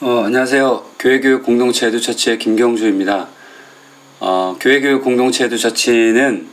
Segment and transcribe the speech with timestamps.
[0.00, 0.92] 어, 안녕하세요.
[1.00, 3.26] 교회교육 공동체 에듀처치의 김경주입니다.
[4.20, 6.46] 어, 교회교육 공동체 에듀처치는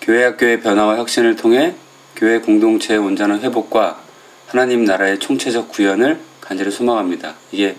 [0.00, 1.74] 교회학교의 변화와 혁신을 통해
[2.14, 4.00] 교회 공동체의 온전한 회복과
[4.46, 7.34] 하나님 나라의 총체적 구현을 간절히 소망합니다.
[7.50, 7.74] 이게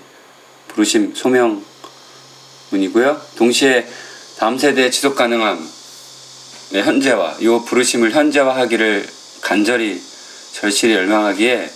[0.68, 1.62] 부르심 소명문이고요.
[3.38, 3.88] 동시에
[4.38, 5.64] 다음 세대의 지속 가능함의
[6.84, 9.08] 현재화, 이 부르심을 현재화하기를
[9.42, 9.98] 간절히
[10.52, 11.70] 절실히 열망하기에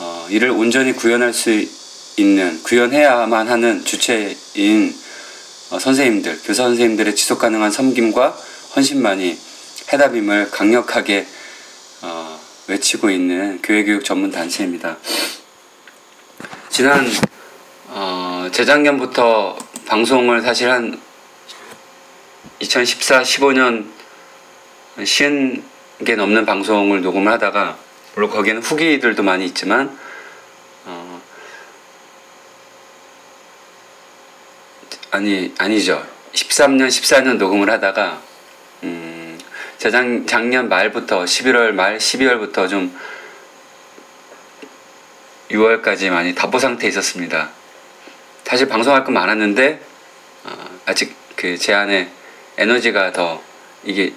[0.00, 1.52] 어, 이를 온전히 구현할 수
[2.16, 4.94] 있는 구현해야만 하는 주체인
[5.70, 8.36] 어, 선생님들, 교사 선생님들의 지속 가능한 섬김과
[8.76, 9.38] 헌신만이
[9.92, 11.26] 해답임을 강력하게
[12.02, 14.96] 어, 외치고 있는 교회교육 전문 단체입니다.
[16.70, 17.06] 지난
[17.88, 21.00] 어, 재작년부터 방송을 사실 한
[22.60, 23.86] 2014, 15년
[25.04, 25.62] 쉬운
[26.04, 27.78] 게 넘는 방송을 녹음을 하다가
[28.14, 29.98] 물론 거기에는 후기들도 많이 있지만
[30.84, 31.20] 어,
[35.16, 38.20] 아니 아니죠 13년 14년 녹음을 하다가
[38.82, 39.40] 음,
[39.78, 42.94] 재작 작년 말부터 11월 말 12월부터 좀
[45.50, 47.48] 6월까지 많이 답보 상태에 있었습니다.
[48.44, 49.80] 사실 방송할 건 많았는데
[50.44, 52.10] 어, 아직 그 제 안에
[52.58, 53.42] 에너지가 더
[53.84, 54.12] 이게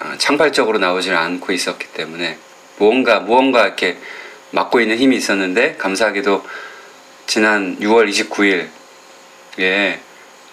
[0.00, 2.38] 어, 창발적으로 나오질 않고 있었기 때문에
[2.78, 3.98] 무언가 무언가 이렇게
[4.52, 6.46] 맡고 있는 힘이 있었는데 감사하게도
[7.26, 10.09] 지난 6월 29일에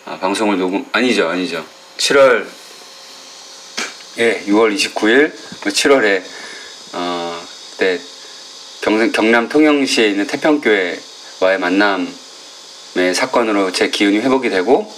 [0.09, 1.66] 아, 방송을 녹음 아니죠 아니죠.
[1.97, 2.45] 7월
[4.19, 6.23] 예 6월 29일 7월에
[6.94, 7.99] 어, 그때
[8.80, 14.89] 경, 경남 통영시에 있는 태평교회와의 만남의 사건으로 제 기운이 회복이 되고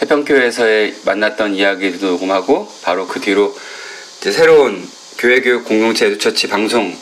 [0.00, 3.56] 태평교회에서의 만났던 이야기도 녹음하고 바로 그 뒤로
[4.18, 4.84] 이제 새로운
[5.18, 6.92] 교회교육 공동체 에듀처치 방송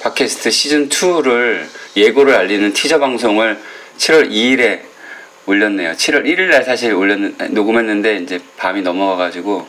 [0.00, 3.60] 팟캐스트 시즌 2를 예고를 알리는 티저 방송을
[3.98, 4.91] 7월 2일에
[5.46, 5.92] 올렸네요.
[5.92, 7.18] 7월 1일 날 사실 올렸
[7.50, 9.66] 녹음했는데 이제 밤이 넘어가 가지고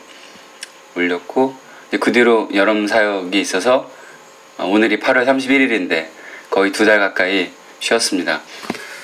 [0.96, 1.56] 올렸고
[2.00, 3.90] 그 뒤로 여름 사역이 있어서
[4.58, 6.08] 오늘이 8월 31일인데
[6.50, 7.50] 거의 두 달 가까이
[7.80, 8.40] 쉬었습니다.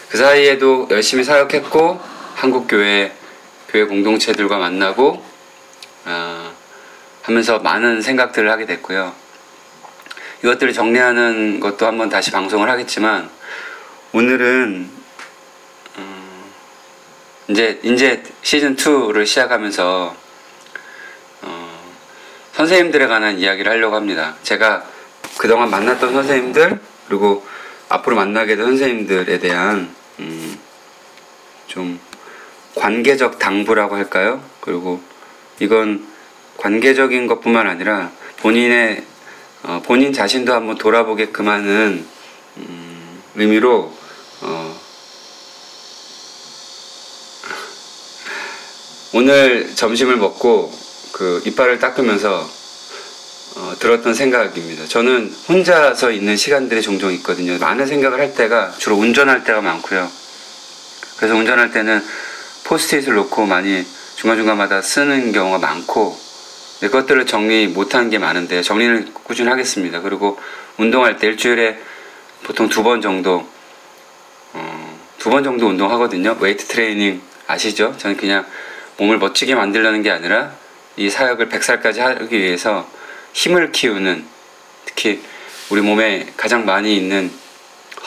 [0.09, 2.00] 그 사이에도 열심히 사역했고
[2.34, 3.12] 한국 교회
[3.69, 5.23] 교회 공동체들과 만나고
[6.05, 6.53] 어,
[7.23, 9.12] 하면서 많은 생각들을 하게 됐고요.
[10.43, 13.28] 이것들을 정리하는 것도 한번 다시 방송을 하겠지만
[14.12, 15.00] 오늘은 음,
[17.50, 20.15] 이제 이제 시즌 2를 시작하면서
[21.43, 21.81] 어,
[22.53, 24.37] 선생님들에 관한 이야기를 하려고 합니다.
[24.44, 24.84] 제가
[25.37, 26.78] 그동안 만났던 선생님들
[27.09, 27.44] 그리고
[27.88, 30.59] 앞으로 만나게 될 선생님들에 대한 음,
[31.66, 31.99] 좀
[32.77, 34.41] 관계적 당부라고 할까요?
[34.61, 35.03] 그리고
[35.59, 36.06] 이건
[36.56, 39.05] 관계적인 것뿐만 아니라 본인의
[39.65, 42.06] 어, 본인 자신도 한번 돌아보게끔 하는
[42.59, 43.93] 음, 의미로
[44.43, 44.81] 어,
[49.12, 50.72] 오늘 점심을 먹고
[51.12, 52.48] 그 이빨을 닦으면서
[53.56, 54.87] 어, 들었던 생각입니다.
[54.87, 57.59] 저는 혼자서 있는 시간들이 종종 있거든요.
[57.59, 60.09] 많은 생각을 할 때가 주로 운전할 때가 많고요.
[61.16, 62.03] 그래서 운전할 때는
[62.65, 63.84] 포스트잇을 놓고 많이
[64.15, 66.16] 중간중간마다 쓰는 경우가 많고
[66.84, 70.00] 이것들을 정리 못한 게 많은데 정리는 꾸준히 하겠습니다.
[70.00, 70.38] 그리고
[70.78, 71.78] 운동할 때 일주일에
[72.44, 73.47] 보통 두 번 정도
[74.53, 76.37] 어, 두 번 정도 운동하거든요.
[76.41, 77.97] 웨이트 트레이닝 아시죠?
[77.99, 78.47] 저는 그냥
[79.00, 80.53] 몸을 멋지게 만들려는 게 아니라
[80.97, 82.87] 이 사역을 100살까지 하기 위해서
[83.33, 84.25] 힘을 키우는
[84.84, 85.22] 특히
[85.71, 87.31] 우리 몸에 가장 많이 있는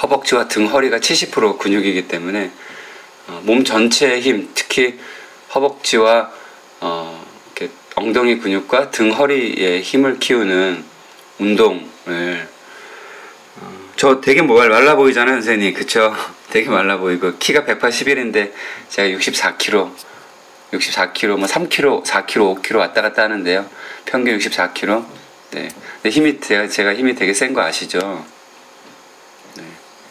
[0.01, 2.51] 허벅지와 등 허리가 70% 근육이기 때문에
[3.27, 4.99] 어, 몸 전체의 힘, 특히
[5.55, 6.31] 허벅지와
[6.81, 7.25] 어,
[7.95, 10.83] 엉덩이 근육과 등 허리의 힘을 키우는
[11.39, 12.47] 운동을
[13.61, 15.73] 어, 저 되게 뭐 말라 보이잖아요, 선생님.
[15.73, 16.13] 그쵸?
[16.51, 18.51] 되게 말라 보이고 키가 181인데
[18.89, 19.91] 제가 64kg,
[20.73, 23.69] 64kg, 뭐 3kg, 4kg, 5kg 왔다 갔다 하는데요.
[24.05, 25.05] 평균 64kg.
[25.51, 25.69] 네.
[26.01, 28.25] 근데 힘이 제가 제가 힘이 되게 센 거 아시죠?
[29.55, 29.63] 네.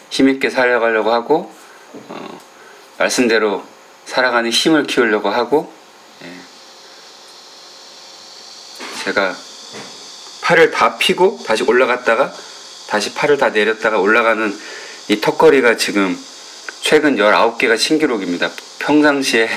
[0.09, 1.53] 힘 있게 살아가려고 하고
[2.09, 2.39] 어,
[2.97, 3.63] 말씀대로
[4.05, 5.71] 살아가는 힘을 키우려고 하고
[6.23, 6.29] 예.
[9.03, 9.35] 제가
[10.41, 12.33] 팔을 다 피고 다시 올라갔다가
[12.87, 14.57] 다시 팔을 다 내렸다가 올라가는
[15.09, 16.17] 이 턱걸이가 지금
[16.81, 18.49] 최근 19개가 신기록입니다.
[18.79, 19.49] 평상시에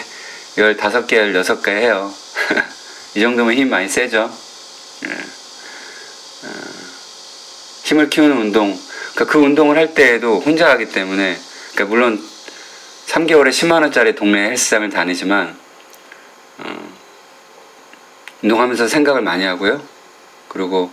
[0.56, 2.12] 15개, 16개 해요.
[3.14, 4.30] 이 정도면 힘 많이 세죠.
[5.04, 5.10] 예.
[5.10, 6.48] 어,
[7.84, 8.78] 힘을 키우는 운동.
[9.14, 11.38] 그러니까 그 운동을 할 때에도 혼자 하기 때문에,
[11.72, 12.22] 그러니까 물론
[13.06, 15.56] 3개월에 10만원짜리 동네 헬스장을 다니지만,
[16.58, 16.92] 어,
[18.42, 19.82] 운동하면서 생각을 많이 하고요.
[20.48, 20.90] 그리고,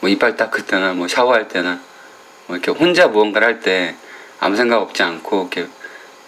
[0.00, 1.80] 뭐 이빨 닦을 때나, 뭐 샤워할 때나,
[2.46, 3.96] 뭐 이렇게 혼자 무언가를 할 때
[4.40, 5.70] 아무 생각 없지 않고 이렇게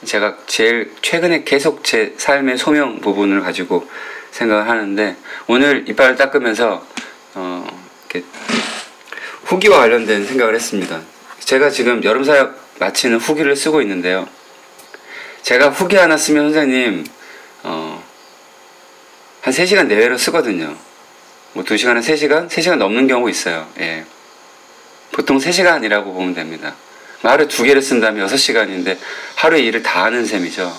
[0.04, 3.88] 제가 제일 최근에 계속 제 삶의 소명 부분을 가지고
[4.30, 5.16] 생각을 하는데
[5.46, 6.86] 오늘 이빨을 닦으면서
[7.34, 7.66] 어
[8.10, 8.26] 이렇게
[9.44, 11.00] 후기와 관련된 생각을 했습니다.
[11.40, 14.28] 제가 지금 여름 사역 마치는 후기를 쓰고 있는데요.
[15.42, 17.04] 제가 후기 하나 쓰면 선생님
[17.64, 18.02] 어,
[19.42, 20.76] 한 3시간 내외로 쓰거든요.
[21.52, 22.48] 뭐 2시간에 3시간?
[22.48, 23.68] 3시간 넘는 경우 있어요.
[23.78, 24.04] 예.
[25.12, 26.74] 보통 3시간이라고 보면 됩니다.
[27.24, 28.98] 뭐 하루에 두 개를 쓴다면 6시간인데
[29.36, 30.78] 하루에 일을 다 하는 셈이죠.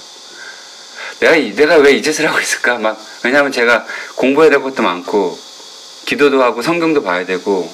[1.20, 2.78] 내가, 내가 왜 이 짓을 하고 있을까?
[2.78, 3.84] 막, 왜냐하면 제가
[4.14, 5.40] 공부해야 될 것도 많고,
[6.06, 7.74] 기도도 하고, 성경도 봐야 되고,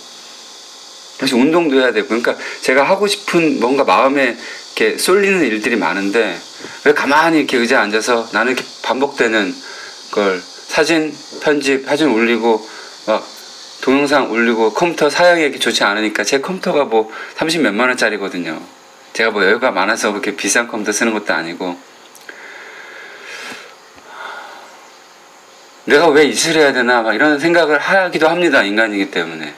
[1.20, 4.38] 사실 운동도 해야 되고, 그러니까 제가 하고 싶은 뭔가 마음에
[4.78, 6.40] 이렇게 쏠리는 일들이 많은데,
[6.86, 9.54] 왜 가만히 이렇게 의자에 앉아서 나는 이렇게 반복되는
[10.12, 12.66] 걸 사진 편집, 사진 올리고,
[13.06, 13.28] 막
[13.82, 18.62] 동영상 올리고 컴퓨터 사양이 좋지 않으니까 제 컴퓨터가 뭐 30 몇만 원짜리거든요.
[19.14, 21.78] 제가 뭐 여유가 많아서 그렇게 비싼 컴퓨터 쓰는 것도 아니고.
[25.86, 28.64] 내가 왜 이슬 해야 되나 막 이런 생각을 하기도 합니다.
[28.64, 29.56] 인간이기 때문에.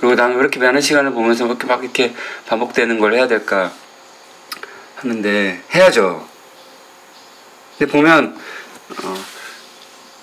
[0.00, 2.14] 그리고 나는 왜 이렇게 많은 시간을 보면서 이렇게 막 이렇게
[2.46, 3.72] 반복되는 걸 해야 될까
[4.96, 6.26] 하는데 해야죠.
[7.76, 8.38] 근데 보면
[9.02, 9.24] 어,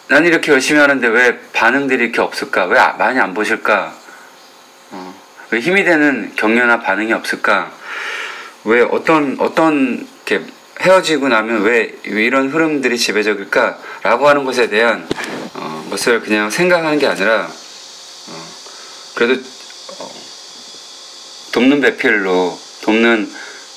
[0.10, 2.66] 난 이렇게 열심히 하는데 왜 반응들이 이렇게 없을까?
[2.66, 3.94] 왜 많이 안 보실까?
[4.90, 5.14] 어,
[5.52, 7.72] 왜 힘이 되는 격려나 반응이 없을까?
[8.64, 10.44] 왜 어떤 어떤 이렇게
[10.82, 13.78] 헤어지고 나면 왜, 왜 이런 흐름들이 지배적일까?
[14.02, 15.08] 라고 하는 것에 대한
[15.54, 18.44] 어, 것을 그냥 생각하는 게 아니라 어,
[19.14, 19.34] 그래도
[20.00, 20.10] 어,
[21.52, 23.32] 돕는 배필로 돕는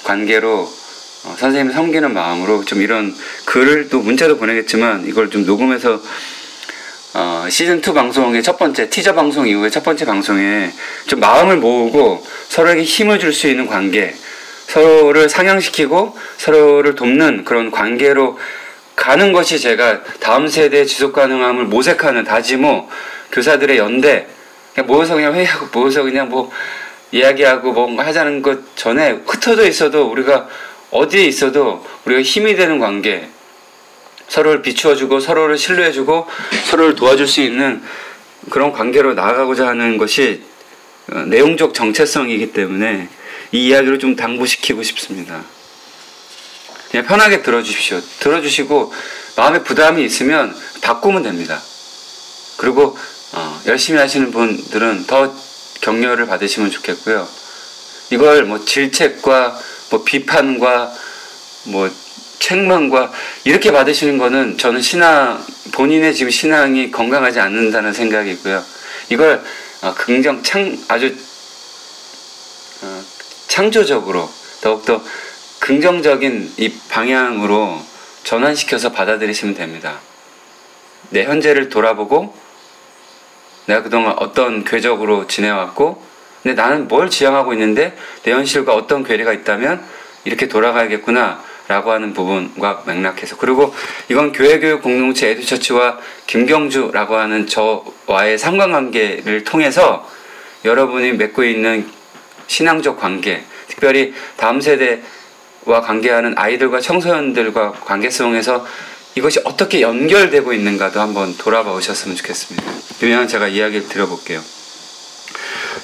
[0.05, 0.73] 관계로
[1.24, 3.14] 어, 선생님 섬기는 마음으로 좀 이런
[3.44, 6.00] 글을 또 문자도 보내겠지만 이걸 좀 녹음해서
[7.14, 10.72] 어, 시즌 2 방송의 첫 번째 티저 방송 이후에 첫 번째 방송에
[11.06, 14.14] 좀 마음을 모으고 서로에게 힘을 줄 수 있는 관계,
[14.66, 18.38] 서로를 상향시키고 서로를 돕는 그런 관계로
[18.96, 22.88] 가는 것이 제가 다음 세대의 지속 가능함을 모색하는 다지모
[23.30, 24.26] 교사들의 연대
[24.75, 26.50] 그냥 모여서 그냥 회의하고 모여서 그냥 뭐
[27.10, 30.48] 이야기하고 뭔가 하자는 것 전에 흩어져 있어도 우리가
[30.92, 33.28] 어디에 있어도 우리가 힘이 되는 관계,
[34.28, 36.26] 서로를 비추어주고 서로를 신뢰해주고
[36.70, 37.82] 서로를 도와줄 수 있는
[38.50, 40.42] 그런 관계로 나아가고자 하는 것이
[41.10, 43.08] 어, 내용적 정체성이기 때문에
[43.52, 45.42] 이 이야기를 좀 당부시키고 싶습니다.
[46.90, 48.00] 그냥 편하게 들어주십시오.
[48.20, 48.92] 들어주시고
[49.36, 51.60] 마음에 부담이 있으면 바꾸면 됩니다.
[52.58, 52.96] 그리고
[53.32, 55.34] 어, 열심히 하시는 분들은 더
[55.80, 57.26] 격려를 받으시면 좋겠고요.
[58.10, 59.58] 이걸 뭐 질책과
[59.92, 60.90] 뭐 비판과
[61.64, 61.90] 뭐
[62.38, 63.12] 책망과
[63.44, 68.64] 이렇게 받으시는 거는 저는 신앙 본인의 지금 신앙이 건강하지 않는다는 생각이고요.
[69.10, 69.44] 이걸
[69.82, 71.14] 어, 긍정 창 아주
[72.82, 73.02] 어,
[73.48, 74.28] 창조적으로
[74.62, 75.02] 더욱더
[75.60, 77.78] 긍정적인 이 방향으로
[78.24, 80.00] 전환시켜서 받아들이시면 됩니다.
[81.10, 82.34] 내 현재를 돌아보고
[83.66, 86.12] 내가 그동안 어떤 궤적으로 지내왔고
[86.42, 89.82] 근데 나는 뭘 지향하고 있는데 내 현실과 어떤 괴리가 있다면
[90.24, 93.74] 이렇게 돌아가야겠구나 라고 하는 부분과 맥락해서 그리고
[94.08, 100.08] 이건 교회교육 공동체 에듀처치와 김경주라고 하는 저와의 상관관계를 통해서
[100.64, 101.88] 여러분이 맺고 있는
[102.46, 108.66] 신앙적 관계 특별히 다음 세대와 관계하는 아이들과 청소년들과 관계성에서
[109.14, 112.70] 이것이 어떻게 연결되고 있는가도 한번 돌아봐 오셨으면 좋겠습니다.
[112.99, 114.40] 그러면 제가 이야기를 드려볼게요.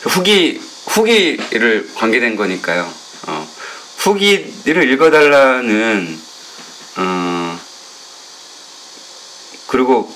[0.03, 2.91] 후기 후기를 관계된 거니까요.
[3.27, 3.49] 어,
[3.99, 6.19] 후기를 읽어달라는
[6.97, 7.61] 어,
[9.67, 10.13] 그리고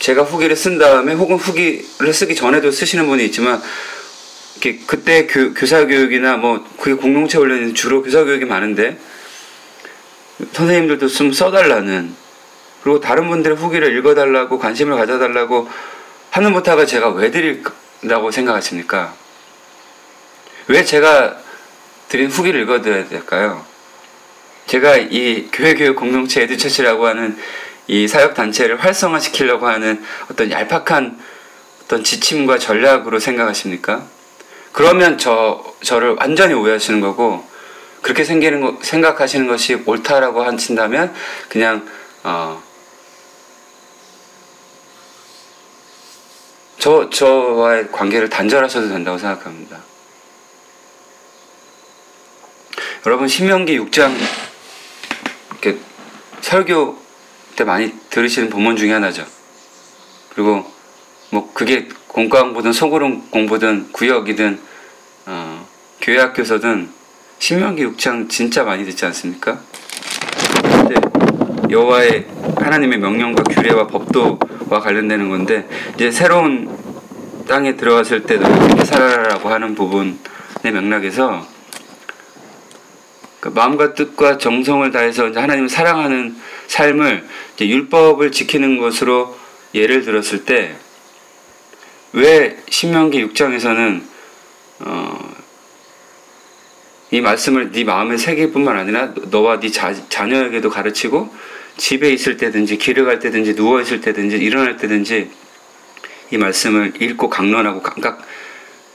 [0.00, 3.62] 제가 후기를 쓴 다음에 혹은 후기를 쓰기 전에도 쓰시는 분이 있지만
[4.56, 8.98] 이렇게 그때 교, 교사 교육이나 뭐 그게 공동체 훈련이 주로 교사 교육이 많은데
[10.52, 12.14] 선생님들도 좀 써달라는
[12.82, 15.68] 그리고 다른 분들의 후기를 읽어달라고 관심을 가져달라고
[16.30, 17.62] 하는 부탁을 제가 왜 드릴
[18.02, 19.14] 라고 생각하십니까?
[20.68, 21.38] 왜 제가
[22.08, 23.64] 드린 후기를 읽어드려야 될까요?
[24.66, 27.36] 제가 이 교회교육 공동체 에듀처치라고 하는
[27.86, 31.18] 이 사역단체를 활성화시키려고 하는 어떤 얄팍한
[31.84, 34.06] 어떤 지침과 전략으로 생각하십니까?
[34.72, 37.46] 그러면 저, 저를 완전히 오해하시는 거고,
[38.02, 41.14] 그렇게 생기는 거, 생각하시는 것이 옳다라고 하신다면,
[41.48, 41.86] 그냥,
[42.24, 42.62] 어,
[46.84, 49.78] 저, 저와의 관계를 단절하셔도 된다고 생각합니다.
[53.06, 54.14] 여러분, 신명기 6장,
[55.62, 55.78] 이렇게
[56.42, 56.98] 설교
[57.56, 59.24] 때 많이 들으시는 본문 중에 하나죠.
[60.34, 60.70] 그리고
[61.30, 64.60] 뭐 그게 공과공부든 소그룹 공부든 구역이든
[65.24, 65.66] 어,
[66.02, 66.90] 교회 학교에서든
[67.38, 69.58] 신명기 6장 진짜 많이 듣지 않습니까?
[71.70, 72.26] 여호와의
[72.58, 74.38] 하나님의 명령과 규례와 법도
[74.74, 76.68] 와 관련되는 건데 이제 새로운
[77.46, 80.16] 땅에 들어갔을 때도 이렇게 살아라라고 하는 부분의
[80.62, 81.46] 맥락에서
[83.40, 87.24] 그 마음과 뜻과 정성을 다해서 하나님을 사랑하는 삶을
[87.60, 89.36] 율법을 지키는 것으로
[89.74, 90.76] 예를 들었을 때
[92.14, 94.02] 왜 신명기 6장에서는
[94.80, 95.34] 어,
[97.10, 101.34] 이 말씀을 네 마음에 새길뿐만 아니라 너와 네 자, 자녀에게도 가르치고
[101.76, 105.30] 집에 있을 때든지 길을 갈 때든지 누워 있을 때든지 일어날 때든지
[106.30, 108.26] 이 말씀을 읽고 강론하고 감각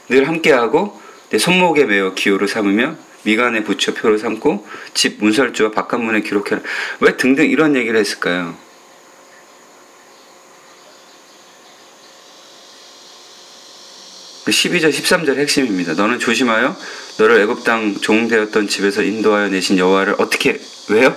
[0.08, 6.60] 늘 함께하고 내 손목에 매어 기호로 삼으며 미간에 붙여 표로 삼고 집 문설주와 바깥문에 기록해라.
[7.00, 8.56] 왜 등등 이런 얘기를 했을까요?
[14.44, 15.92] 그 12절 13절 핵심입니다.
[15.94, 16.76] 너는 조심하여
[17.18, 20.58] 너를 애굽 땅 종되었던 집에서 인도하여 내신 여호와를 어떻게
[20.88, 21.14] 왜요?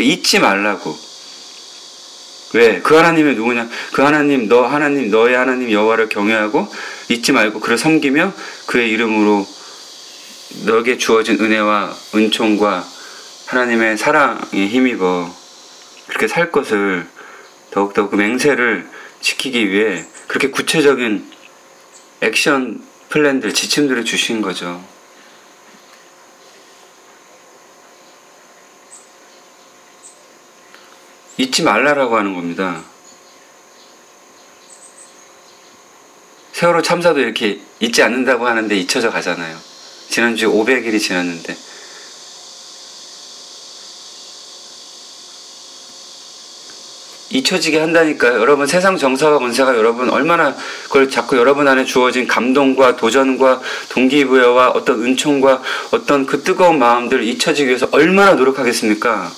[0.00, 0.98] 그 잊지 말라고.
[2.54, 2.80] 왜?
[2.80, 3.68] 그 하나님이 누구냐?
[3.92, 6.66] 그 하나님 너 하나님 너의 하나님 여호와를 경외하고
[7.10, 8.32] 잊지 말고 그를 섬기며
[8.64, 9.46] 그의 이름으로
[10.64, 12.82] 너에게 주어진 은혜와 은총과
[13.44, 15.36] 하나님의 사랑에 힘입어
[16.06, 17.06] 그렇게 살 것을
[17.70, 18.88] 더욱더 그 맹세를
[19.20, 21.30] 지키기 위해 그렇게 구체적인
[22.22, 22.80] 액션
[23.10, 24.82] 플랜들, 지침들을 주신 거죠.
[31.40, 32.82] 잊지 말라라고 하는 겁니다.
[36.52, 39.56] 세월호 참사도 이렇게 잊지 않는다고 하는데 잊혀져 가잖아요.
[40.10, 41.56] 지난주에 500일이 지났는데.
[47.30, 48.38] 잊혀지게 한다니까요.
[48.40, 50.54] 여러분 세상 정사와 권세가 여러분 얼마나
[50.84, 57.68] 그걸 자꾸 여러분 안에 주어진 감동과 도전과 동기부여와 어떤 은총과 어떤 그 뜨거운 마음들을 잊혀지기
[57.68, 59.30] 위해서 얼마나 노력하겠습니까?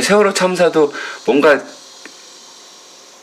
[0.00, 0.92] 세월호 참사도
[1.26, 1.60] 뭔가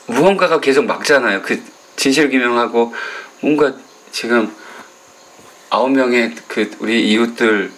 [0.07, 1.41] 무언가가 계속 막잖아요.
[1.41, 1.63] 그
[1.95, 2.93] 진실 규명하고
[3.41, 3.73] 뭔가
[4.11, 4.53] 지금
[5.69, 7.71] 아홉 명의 그 우리 이웃들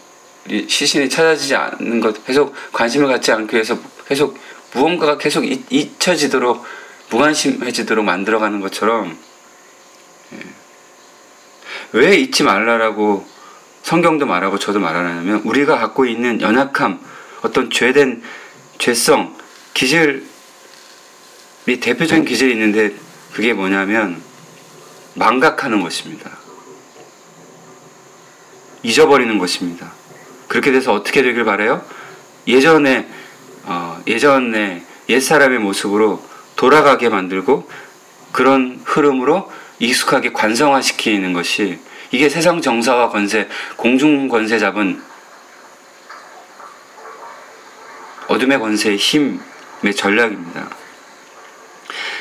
[0.67, 4.37] 시신이 찾아지지 않는 것 계속 관심을 갖지 않기 위해서 계속
[4.73, 6.63] 무언가가 계속 잊 혀지도록
[7.09, 9.17] 무관심해지도록 만들어가는 것처럼
[10.33, 10.37] 예.
[11.91, 13.25] 왜 잊지 말라라고
[13.83, 16.99] 성경도 말하고 저도 말하냐면 우리가 갖고 있는 연약함
[17.41, 18.21] 어떤 죄된
[18.81, 19.37] 죄성
[19.75, 20.23] 기질이
[21.79, 22.91] 대표적인 기질이 있는데
[23.31, 24.19] 그게 뭐냐면
[25.13, 26.31] 망각하는 것입니다.
[28.81, 29.91] 잊어버리는 것입니다.
[30.47, 31.85] 그렇게 돼서 어떻게 되길 바래요?
[32.47, 33.07] 예전에
[33.65, 36.19] 어, 예전에 옛 사람의 모습으로
[36.55, 37.69] 돌아가게 만들고
[38.31, 41.77] 그런 흐름으로 익숙하게 관성화시키는 것이
[42.09, 45.10] 이게 세상 정사와 권세, 공중 권세 잡은
[48.31, 50.69] 어둠의 권세의 힘의 전략입니다.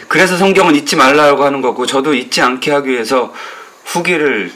[0.08, 3.32] 그래서 성경은 잊지 말라고 하는 거고 저도 잊지 않게 하기 위해서
[3.84, 4.52] 후기를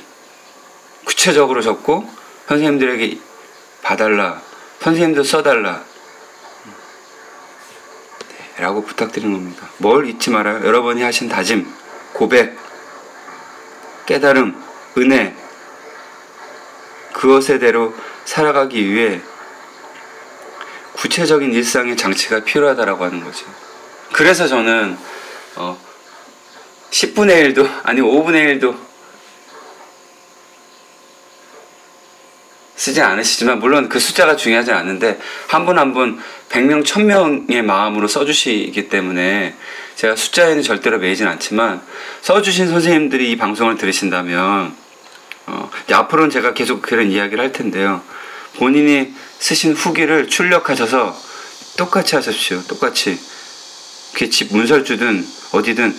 [1.05, 2.11] 구체적으로 적고
[2.49, 3.19] 선생님들에게
[3.83, 4.41] 봐달라.
[4.81, 5.83] 선생님도 써달라.
[8.29, 9.69] 네, 라고 부탁드리는 겁니다.
[9.79, 10.67] 뭘 잊지 말아요?
[10.67, 11.67] 여러분이 하신 다짐,
[12.13, 12.59] 고백,
[14.07, 14.61] 깨달음,
[14.99, 15.35] 은혜,
[17.13, 17.95] 그것에 대로
[18.25, 19.21] 살아가기 위해
[21.05, 23.45] 구체적인 일상의 장치가 필요하다라고 하는 거죠.
[24.13, 24.97] 그래서 저는
[25.57, 25.79] 어
[26.91, 28.75] 10분의 1도 아니 5분의 1도
[32.77, 36.19] 쓰지 않으시지만 물론 그 숫자가 중요하지 않은데 한 분 한 분
[36.49, 39.55] 100명 1000명의 마음으로 써주시기 때문에
[39.97, 41.83] 제가 숫자에는 절대로 매이진 않지만
[42.23, 44.75] 써주신 선생님들이 이 방송을 들으신다면
[45.49, 48.01] 어, 앞으로는 제가 계속 그런 이야기를 할 텐데요.
[48.57, 51.21] 본인이 쓰신 후기를 출력하셔서
[51.77, 52.63] 똑같이 하십시오.
[52.67, 53.19] 똑같이.
[54.13, 55.95] 그게 집 문설주든 어디든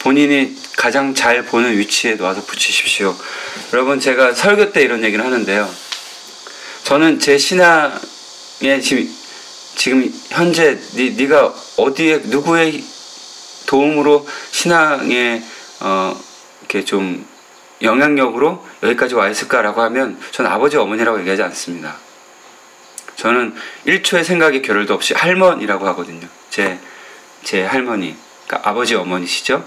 [0.00, 3.16] 본인이 가장 잘 보는 위치에 놔서 붙이십시오.
[3.72, 5.68] 여러분 제가 설교 때 이런 얘기를 하는데요.
[6.84, 9.08] 저는 제 신앙에 지금,
[9.76, 12.84] 지금 현재 네, 네가 어디에 누구의
[13.66, 15.42] 도움으로 신앙에
[15.80, 16.20] 어,
[16.60, 17.26] 이렇게 좀
[17.82, 21.96] 영향력으로 여기까지 와 있을까라고 하면 저는 아버지 어머니라고 얘기하지 않습니다.
[23.16, 23.54] 저는
[23.86, 26.26] 1초의 생각의 결혈도 없이 할머니라고 하거든요.
[26.50, 26.78] 제,
[27.42, 28.16] 제 할머니.
[28.46, 29.64] 그러니까 아버지 어머니시죠?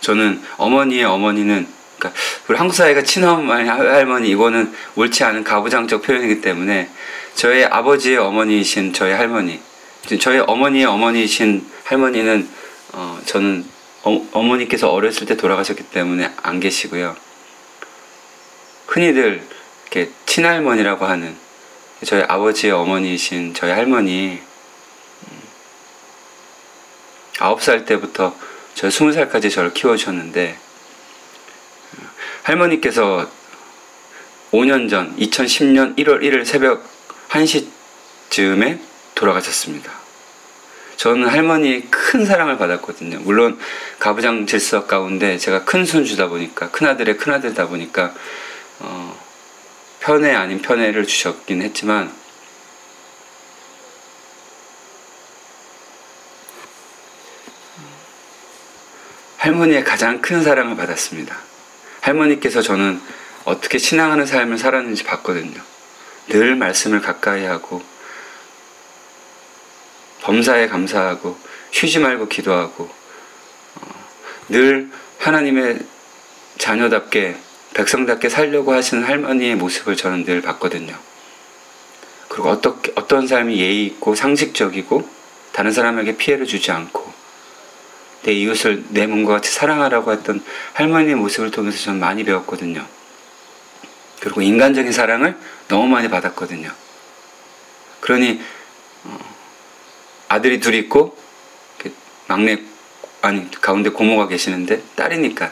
[0.00, 1.66] 저는 어머니의 어머니는
[1.98, 6.90] 그러니까 우리 한국 사회가 친어머니 할머니 이거는 옳지 않은 가부장적 표현이기 때문에
[7.34, 9.60] 저의 아버지의 어머니이신 저의 할머니
[10.20, 12.48] 저희 어머니의 어머니이신 할머니는
[12.92, 13.64] 어, 저는
[14.06, 17.16] 어, 어머니께서 어렸을 때 돌아가셨기 때문에 안 계시고요.
[18.86, 19.42] 흔히들
[19.82, 21.34] 이렇게 친할머니라고 하는
[22.04, 24.40] 저희 아버지의 어머니이신 저희 할머니
[25.22, 25.42] 음,
[27.40, 28.36] 아홉 살 때부터
[28.76, 30.56] 저 스무 살까지 저를 키워주셨는데
[32.44, 33.28] 할머니께서
[34.52, 36.88] 5년 전 2010년 1월 1일 새벽
[37.30, 38.78] 1시쯤에
[39.16, 40.05] 돌아가셨습니다.
[40.96, 43.20] 저는 할머니의 큰 사랑을 받았거든요.
[43.20, 43.58] 물론
[43.98, 48.14] 가부장 질서 가운데 제가 큰 손주다 보니까 큰 아들의 큰 아들이다 보니까
[48.78, 49.18] 어,
[50.00, 52.12] 편애 아닌 편애를 주셨긴 했지만
[59.38, 61.36] 할머니의 가장 큰 사랑을 받았습니다.
[62.00, 63.00] 할머니께서 저는
[63.44, 65.60] 어떻게 신앙하는 삶을 살았는지 봤거든요.
[66.28, 67.82] 늘 말씀을 가까이 하고
[70.26, 71.38] 범사에 감사하고
[71.70, 72.90] 쉬지 말고 기도하고
[73.76, 74.04] 어,
[74.48, 75.78] 늘 하나님의
[76.58, 77.36] 자녀답게
[77.74, 80.98] 백성답게 살려고 하시는 할머니의 모습을 저는 늘 봤거든요.
[82.28, 85.08] 그리고 어떻게, 어떤 삶이 예의 있고 상식적이고
[85.52, 87.12] 다른 사람에게 피해를 주지 않고
[88.24, 90.42] 내 이웃을 내 몸과 같이 사랑하라고 했던
[90.72, 92.84] 할머니의 모습을 통해서 저는 많이 배웠거든요.
[94.18, 95.36] 그리고 인간적인 사랑을
[95.68, 96.72] 너무 많이 받았거든요.
[98.00, 98.55] 그러니 어,
[100.28, 101.16] 아들이 둘 있고
[102.26, 102.58] 막내
[103.22, 105.50] 아니 가운데 고모가 계시는데 딸이니까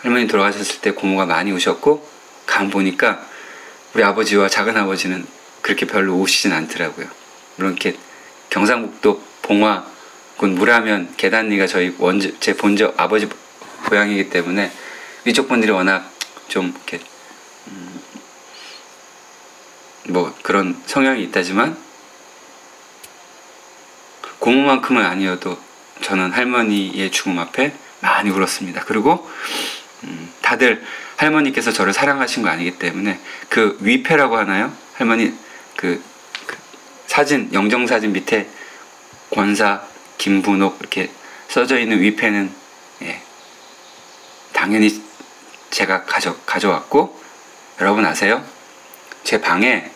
[0.00, 2.06] 할머니 돌아가셨을 때 고모가 많이 오셨고
[2.46, 3.24] 간 보니까
[3.94, 5.26] 우리 아버지와 작은 아버지는
[5.60, 7.06] 그렇게 별로 오시진 않더라고요.
[7.56, 7.96] 물론 이렇게
[8.50, 13.28] 경상북도 봉화군 무라면 계단리가 저희 원제 제 본적 아버지
[13.86, 14.72] 고향이기 때문에
[15.26, 16.10] 이쪽 분들이 워낙
[16.48, 17.00] 좀 이렇게
[17.68, 18.00] 음,
[20.08, 21.76] 뭐 그런 성향이 있다지만
[24.42, 25.56] 고모만큼은 아니어도
[26.00, 28.82] 저는 할머니의 죽음 앞에 많이 울었습니다.
[28.86, 29.30] 그리고
[30.02, 30.82] 음, 다들
[31.16, 34.72] 할머니께서 저를 사랑하신 거 아니기 때문에 그 위패라고 하나요?
[34.94, 35.32] 할머니
[35.76, 36.02] 그,
[36.46, 36.56] 그
[37.06, 38.48] 사진 영정 사진 밑에
[39.30, 39.82] 권사
[40.18, 41.08] 김분옥 이렇게
[41.46, 42.52] 써져 있는 위패는
[43.02, 43.22] 예,
[44.52, 45.02] 당연히
[45.70, 47.16] 제가 가져 가져왔고
[47.80, 48.44] 여러분 아세요?
[49.22, 49.88] 제 방에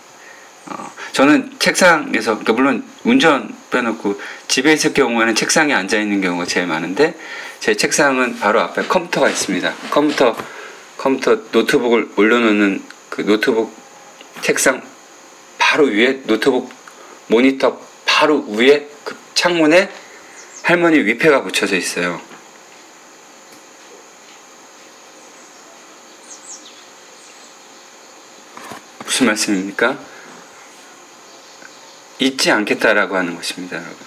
[0.66, 6.66] 어, 저는 책상에서 그러니까 물론 운전 빼놓고 집에 있을 경우에는 책상에 앉아 있는 경우가 제일
[6.66, 7.14] 많은데
[7.61, 9.74] 제 책상은 바로 앞에 컴퓨터가 있습니다.
[9.90, 10.37] 컴퓨터
[10.96, 13.74] 컴퓨터 노트북을 올려놓는 그 노트북
[14.42, 14.83] 책상
[15.59, 16.72] 바로 위에 노트북
[17.29, 19.90] 모니터 바로 위에 그 창문에
[20.62, 22.20] 할머니 위패가 붙여져 있어요.
[29.05, 30.15] 무슨 말씀입니까?
[32.18, 33.98] 잊지 않겠다라고 하는 것입니다, 여러분.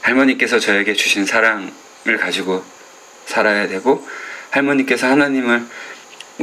[0.00, 1.72] 할머니께서 저에게 주신 사랑을
[2.18, 2.64] 가지고
[3.26, 4.06] 살아야 되고,
[4.50, 5.66] 할머니께서 하나님을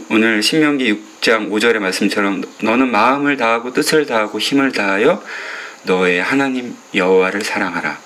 [0.10, 5.24] 오늘 신명기 6장 5절의 말씀처럼 너는 마음을 다하고 뜻을 다하고 힘을 다하여
[5.84, 8.00] 너의 하나님 여호와를 사랑하라.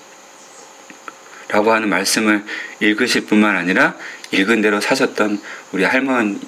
[1.49, 2.43] 라고 하는 말씀을
[2.79, 3.95] 읽으실 뿐만 아니라
[4.31, 5.39] 읽은 대로 사셨던
[5.71, 6.39] 우리 할머니의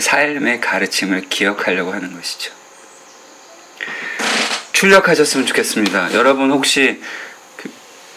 [0.00, 2.61] 삶의 가르침을 기억하려고 하는 것이죠.
[4.72, 6.14] 출력하셨으면 좋겠습니다.
[6.14, 7.00] 여러분 혹시
[7.56, 7.70] 그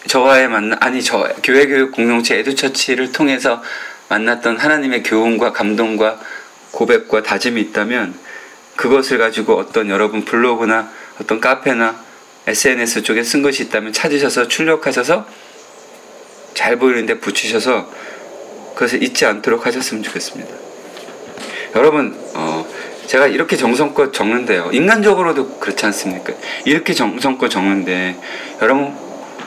[0.08, 3.62] 저와의 만나 아니 저 교회 교육 공동체 에듀처치를 통해서
[4.08, 6.20] 만났던 하나님의 교훈과 감동과
[6.70, 8.14] 고백과 다짐이 있다면
[8.76, 10.90] 그것을 가지고 어떤 여러분 블로그나
[11.20, 12.04] 어떤 카페나
[12.46, 15.26] SNS 쪽에 쓴 것이 있다면 찾으셔서 출력하셔서
[16.54, 17.90] 잘 보이는데 붙이셔서
[18.74, 20.54] 그것을 잊지 않도록 하셨으면 좋겠습니다.
[21.74, 22.66] 여러분 어,
[23.06, 24.70] 제가 이렇게 정성껏 적는데요.
[24.72, 26.32] 인간적으로도 그렇지 않습니까?
[26.64, 28.16] 이렇게 정성껏 적는데
[28.60, 28.94] 여러분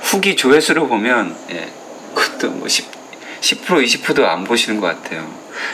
[0.01, 1.67] 후기 조회수를 보면 예,
[2.15, 2.87] 그것도 뭐 10,
[3.41, 5.29] 10% 20%도 안 보시는 것 같아요.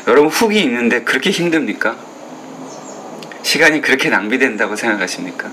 [0.07, 1.95] 여러분 후기 있는데 그렇게 힘듭니까?
[3.43, 5.51] 시간이 그렇게 낭비된다고 생각하십니까?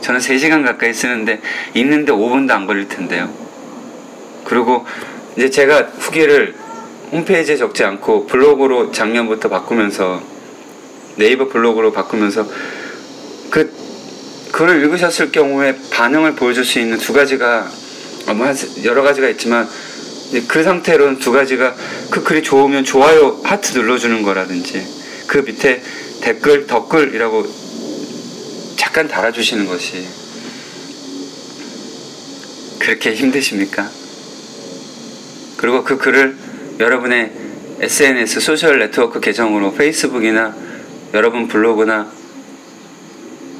[0.00, 1.40] 저는 3시간 가까이 쓰는데
[1.74, 3.30] 있는데 5분도 안 걸릴 텐데요.
[4.44, 4.86] 그리고
[5.36, 6.54] 이제 제가 후기를
[7.12, 10.33] 홈페이지에 적지 않고 블로그로 작년부터 바꾸면서
[11.16, 12.48] 네이버 블로그로 바꾸면서
[13.50, 13.70] 그
[14.52, 17.70] 글을 읽으셨을 경우에 반응을 보여줄 수 있는 두 가지가
[18.36, 18.46] 뭐
[18.84, 19.68] 여러 가지가 있지만
[20.48, 21.74] 그 상태로는 두 가지가
[22.10, 24.84] 그 글이 좋으면 좋아요 하트 눌러주는 거라든지
[25.26, 25.82] 그 밑에
[26.20, 27.46] 댓글 덧글이라고
[28.76, 30.06] 잠깐 달아주시는 것이
[32.78, 33.90] 그렇게 힘드십니까?
[35.56, 36.36] 그리고 그 글을
[36.78, 37.32] 여러분의
[37.80, 40.54] SNS 소셜 네트워크 계정으로 페이스북이나
[41.14, 42.10] 여러분 블로그나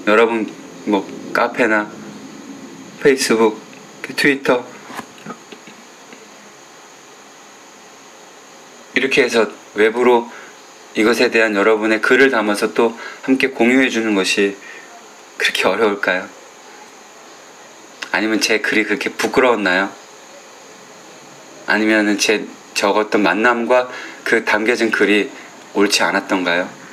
[0.08, 0.52] 여러분
[0.86, 1.88] 뭐 카페나
[3.00, 3.60] 페이스북,
[4.16, 4.66] 트위터
[8.94, 10.28] 이렇게 해서 외부로
[10.94, 14.56] 이것에 대한 여러분의 글을 담아서 또 함께 공유해 주는 것이
[15.36, 16.28] 그렇게 어려울까요?
[18.10, 19.90] 아니면 제 글이 그렇게 부끄러웠나요?
[21.66, 23.90] 아니면 제 적었던 만남과
[24.24, 25.30] 그 담겨진 글이
[25.74, 26.83] 옳지 않았던가요?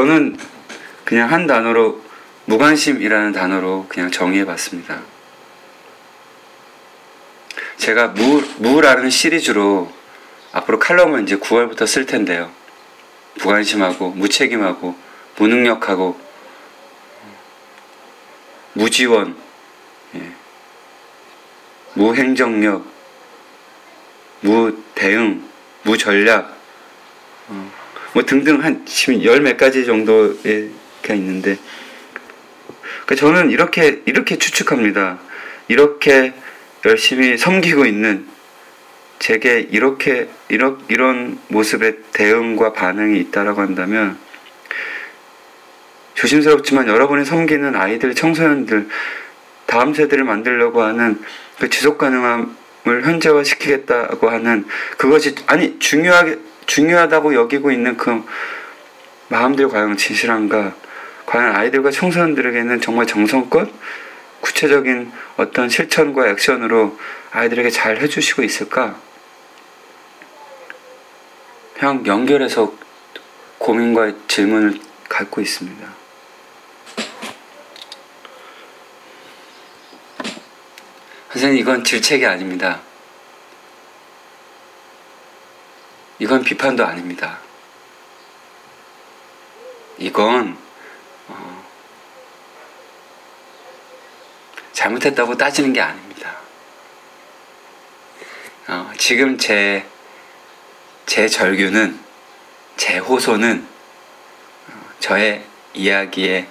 [0.00, 0.38] 저는
[1.04, 2.00] 그냥 한 단어로
[2.46, 5.02] 무관심이라는 단어로 그냥 정의해 봤습니다.
[7.76, 9.92] 제가 무, 무라는 시리즈로
[10.52, 12.50] 앞으로 칼럼을 이제 9월부터 쓸 텐데요.
[13.40, 14.96] 무관심하고 무책임하고
[15.36, 16.18] 무능력하고
[18.72, 19.36] 무지원,
[20.14, 20.32] 예.
[21.92, 22.86] 무행정력,
[24.40, 25.46] 무대응,
[25.82, 26.59] 무전략, 어,
[28.12, 30.34] 뭐 등등 한 지금 열 몇 가지 정도가
[31.14, 31.56] 있는데
[33.06, 35.18] 그러니까 저는 이렇게 이렇게 추측합니다.
[35.68, 36.32] 이렇게
[36.84, 38.26] 열심히 섬기고 있는
[39.18, 44.18] 제게 이렇게 이런 이런 모습의 대응과 반응이 있다라고 한다면
[46.14, 48.88] 조심스럽지만 여러분이 섬기는 아이들, 청소년들
[49.66, 51.20] 다음 세대를 만들려고 하는
[51.58, 56.38] 그 지속 가능함을 현재화 시키겠다고 하는 그것이 아니 중요하게
[56.70, 58.24] 중요하다고 여기고 있는 그
[59.26, 60.74] 마음들 과연 진실한가?
[61.26, 63.68] 과연 아이들과 청소년들에게는 정말 정성껏
[64.40, 66.96] 구체적인 어떤 실천과 액션으로
[67.32, 68.96] 아이들에게 잘 해주시고 있을까?
[71.76, 72.72] 그냥 연결해서
[73.58, 74.78] 고민과 질문을
[75.08, 75.88] 갖고 있습니다.
[81.32, 82.80] 선생님, 이건 질책이 아닙니다.
[86.20, 87.38] 이건 비판도 아닙니다.
[89.96, 90.56] 이건
[91.28, 91.64] 어,
[94.72, 96.36] 잘못했다고 따지는 게 아닙니다.
[98.68, 99.86] 어, 지금 제,
[101.06, 101.98] 제 절규는,
[102.76, 103.66] 제 호소는
[104.68, 106.46] 어, 저의 이야기의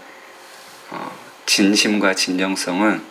[0.90, 3.06] 어, 진심과 진정성은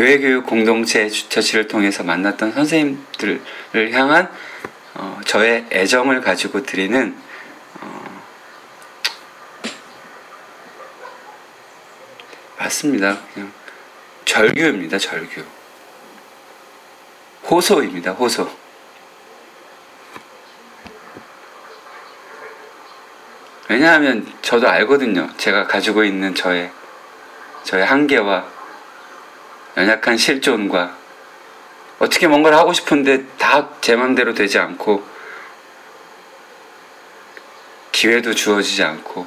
[0.00, 3.42] 교회교육 공동체 주처치를 통해서 만났던 선생님들을
[3.92, 4.32] 향한
[4.94, 7.14] 어, 저의 애정을 가지고 드리는
[7.82, 8.22] 어,
[12.58, 13.18] 맞습니다.
[13.34, 13.52] 그냥
[14.24, 14.96] 절규입니다.
[14.96, 15.44] 절규.
[17.50, 18.12] 호소입니다.
[18.12, 18.50] 호소.
[23.68, 25.28] 왜냐하면 저도 알거든요.
[25.36, 26.72] 제가 가지고 있는 저의
[27.64, 28.59] 저의 한계와
[29.76, 30.96] 연약한 실존과
[31.98, 35.02] 어떻게 뭔가를 하고 싶은데 다 제 맘대로 되지 않고
[37.92, 39.26] 기회도 주어지지 않고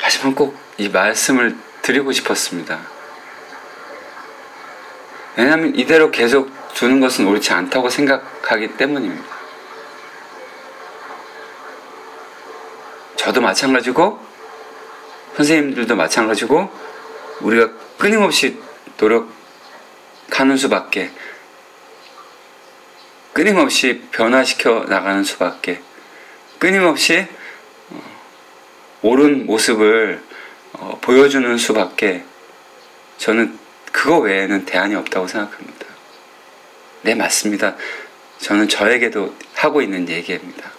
[0.00, 2.78] 하지만 꼭 이 말씀을 드리고 싶었습니다.
[5.36, 9.36] 왜냐하면 이대로 계속 두는 것은 옳지 않다고 생각하기 때문입니다.
[13.16, 14.24] 저도 마찬가지고
[15.38, 16.68] 선생님들도 마찬가지고
[17.42, 18.58] 우리가 끊임없이
[18.98, 21.12] 노력하는 수밖에
[23.32, 25.80] 끊임없이 변화시켜 나가는 수밖에
[26.58, 27.24] 끊임없이
[27.90, 28.02] 어,
[29.02, 30.20] 옳은 모습을
[30.72, 32.24] 어, 보여주는 수밖에
[33.18, 33.56] 저는
[33.92, 35.86] 그거 외에는 대안이 없다고 생각합니다.
[37.02, 37.76] 네, 맞습니다.
[38.40, 40.72] 저는 저에게도 하고 있는 얘기입니다.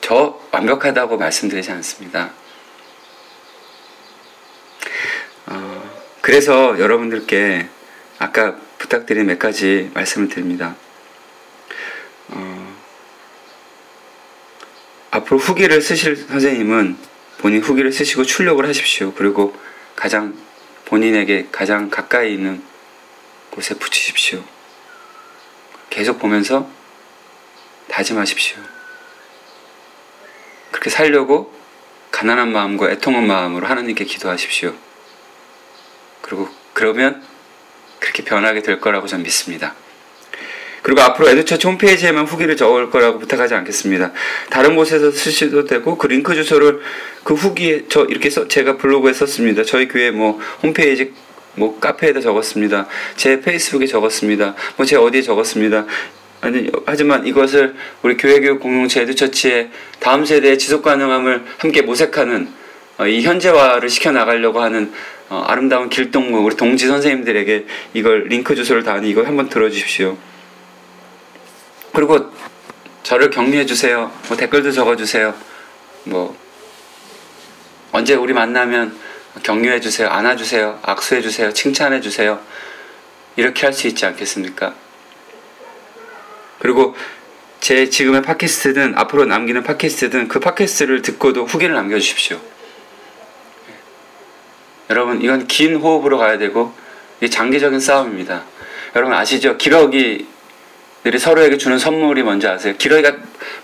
[0.00, 2.30] 저 완벽하다고 말씀드리지 않습니다.
[6.22, 7.68] 그래서 여러분들께
[8.18, 10.76] 아까 부탁드린 몇 가지 말씀을 드립니다.
[12.28, 12.76] 어,
[15.10, 16.96] 앞으로 후기를 쓰실 선생님은
[17.38, 19.12] 본인 후기를 쓰시고 출력을 하십시오.
[19.14, 19.54] 그리고
[19.96, 20.34] 가장
[20.84, 22.62] 본인에게 가장 가까이 있는
[23.50, 24.44] 곳에 붙이십시오.
[25.90, 26.70] 계속 보면서
[27.88, 28.58] 다짐하십시오.
[30.70, 31.52] 그렇게 살려고
[32.12, 34.72] 가난한 마음과 애통한 마음으로 하나님께 기도하십시오.
[36.32, 37.22] 그리고 그러면
[37.98, 39.74] 그렇게 변하게 될 거라고 저는 믿습니다.
[40.80, 44.12] 그리고 앞으로 에듀처치 홈페이지에만 후기를 적을 거라고 부탁하지 않겠습니다.
[44.48, 46.80] 다른 곳에서 쓰셔도 되고 그 링크 주소를
[47.22, 49.62] 그 후기에 저 이렇게 써 제가 블로그에 썼습니다.
[49.62, 51.12] 저희 교회 뭐 홈페이지
[51.54, 52.88] 뭐 카페에다 적었습니다.
[53.16, 54.54] 제 페이스북에 적었습니다.
[54.76, 55.84] 뭐 제 어디에 적었습니다.
[56.40, 59.68] 아니, 하지만 이것을 우리 교회교육 공동체 에듀처치의
[60.00, 62.62] 다음 세대의 지속 가능함을 함께 모색하는
[62.98, 64.92] 어, 이 현재화를 시켜 나가려고 하는
[65.32, 67.64] 어, 아름다운 길동무 우리 동지 선생님들에게
[67.94, 70.18] 이걸 링크 주소를 다니 이거 한번 들어주십시오.
[71.94, 72.30] 그리고
[73.02, 74.12] 저를 격려해 주세요.
[74.28, 75.34] 뭐 댓글도 적어 주세요.
[76.04, 76.36] 뭐
[77.92, 78.94] 언제 우리 만나면
[79.42, 80.08] 격려해 주세요.
[80.08, 80.78] 안아 주세요.
[80.82, 81.50] 악수해 주세요.
[81.50, 82.38] 칭찬해 주세요.
[83.36, 84.74] 이렇게 할 수 있지 않겠습니까?
[86.58, 86.94] 그리고
[87.60, 92.38] 제 지금의 팟캐스트든 앞으로 남기는 팟캐스트든 그 팟캐스트를 듣고도 후기를 남겨 주십시오.
[94.92, 96.72] 여러분 이건 긴 호흡으로 가야 되고
[97.20, 98.44] 이 장기적인 싸움입니다.
[98.94, 99.56] 여러분 아시죠?
[99.56, 102.74] 기러기들이 서로에게 주는 선물이 뭔지 아세요?
[102.78, 103.16] 기러기가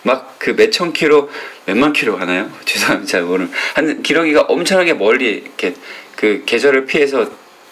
[0.03, 1.29] 막 그 몇천 킬로
[1.67, 2.51] 몇만 킬로 가나요?
[2.65, 3.11] 죄송합니다.
[3.11, 5.75] 잘 모르는 한 기러기가 엄청나게 멀리 이렇게
[6.17, 7.31] 그 계절을 피해서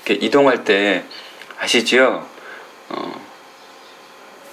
[0.09, 1.05] 이동할 때
[1.59, 2.29] 아시죠?
[2.89, 3.27] 어,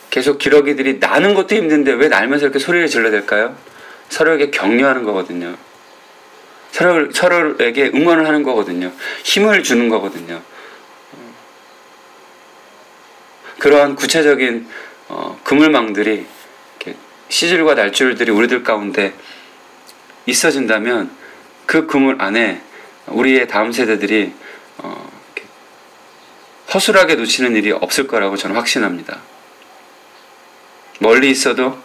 [0.09, 3.55] 계속 기러기들이 나는 것도 힘든데 왜 날면서 이렇게 소리를 질러댈까요?
[4.09, 5.55] 서로에게 격려하는 거거든요.
[6.73, 8.91] 서로, 서로에게 응원을 하는 거거든요.
[9.23, 10.41] 힘을 주는 거거든요.
[13.59, 14.67] 그러한 구체적인
[15.07, 16.25] 어, 그물망들이
[17.29, 19.13] 시줄과 날줄들이 우리들 가운데
[20.25, 21.15] 있어진다면
[21.67, 22.61] 그 그물 안에
[23.07, 24.33] 우리의 다음 세대들이
[24.79, 25.11] 어,
[26.73, 29.19] 허술하게 놓치는 일이 없을 거라고 저는 확신합니다.
[30.99, 31.77] 멀리 있어도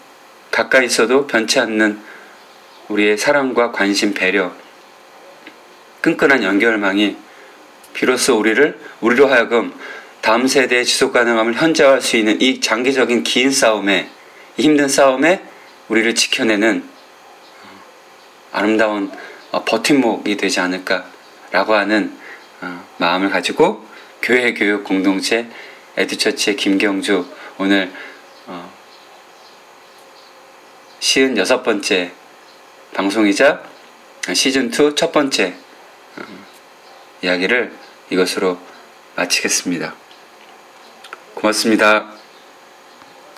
[0.51, 2.01] 가까이 있어도 변치 않는
[2.88, 4.53] 우리의 사랑과 관심, 배려,
[6.00, 7.16] 끈끈한 연결망이
[7.94, 9.72] 비로소 우리를 우리로 하여금
[10.20, 14.11] 다음 세대의 지속 가능함을 현재화할 수 있는 이 장기적인 긴 싸움에
[14.56, 15.42] 이 힘든 싸움에
[15.88, 16.84] 우리를 지켜내는
[18.52, 19.11] 아름다운
[19.50, 22.16] 어, 버팀목이 되지 않을까라고 하는
[22.61, 23.87] 어, 마음을 가지고
[24.20, 25.46] 교회 교육 공동체
[25.96, 27.26] 에듀처치의 김경주
[27.58, 27.90] 오늘
[28.46, 28.70] 어,
[31.00, 32.12] 시은 여섯 번째
[32.94, 33.62] 방송이자
[34.34, 35.54] 시즌 2 첫 번째
[37.22, 37.72] 이야기를
[38.11, 38.59] 이것으로
[39.16, 39.94] 마치겠습니다.
[41.35, 42.17] 고맙습니다.